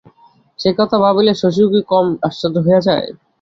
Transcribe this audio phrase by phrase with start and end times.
[0.59, 3.07] সেকথা ভাবিলে শশীও কি কম আশ্চর্য হইয়া যায়।